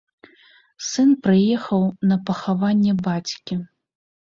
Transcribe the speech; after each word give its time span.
Сын 0.87 1.09
прыехаў 1.27 1.85
на 2.11 2.19
пахаванне 2.31 2.99
бацькі. 3.11 3.63